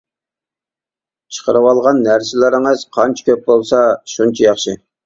چىقىرىۋالغان 1.35 2.01
نەرسىلىرىڭىز 2.09 2.89
قانچە 2.99 3.31
كۆپ 3.33 3.49
بولسا 3.53 3.85
شۇنچە 4.17 4.53
ياخشى. 4.53 4.81